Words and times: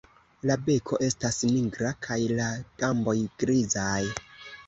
La 0.51 0.53
beko 0.67 0.97
estas 1.07 1.35
nigra 1.49 1.91
kaj 2.07 2.17
la 2.39 2.47
gamboj 2.85 3.17
grizaj. 3.43 4.01